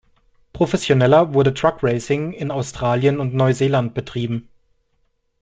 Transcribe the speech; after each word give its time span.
Professioneller 0.51 1.35
wurde 1.35 1.53
Truck 1.53 1.83
Racing 1.83 2.31
in 2.33 2.49
Australien 2.49 3.19
und 3.19 3.35
Neuseeland 3.35 3.93
betrieben. 3.93 4.49